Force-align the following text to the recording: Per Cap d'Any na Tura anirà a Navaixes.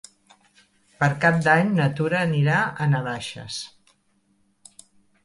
Per 1.01 1.09
Cap 1.25 1.35
d'Any 1.47 1.69
na 1.79 1.85
Tura 1.99 2.21
anirà 2.29 2.55
a 2.63 2.87
Navaixes. 2.95 3.59